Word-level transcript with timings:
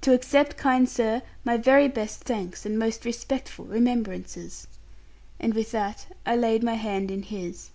'To 0.00 0.12
accept, 0.12 0.56
kind 0.56 0.88
sir, 0.88 1.22
my 1.44 1.56
very 1.56 1.86
best 1.86 2.22
thanks, 2.24 2.66
and 2.66 2.76
most 2.76 3.04
respectful 3.04 3.64
remembrances.' 3.64 4.66
And 5.38 5.54
with 5.54 5.70
that, 5.70 6.06
I 6.26 6.34
laid 6.34 6.64
my 6.64 6.74
hand 6.74 7.12
in 7.12 7.22
his. 7.22 7.70